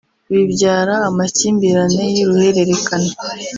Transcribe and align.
bibyara 0.31 0.93
amakimbirane 1.09 2.03
y’uruhererekane 2.15 3.11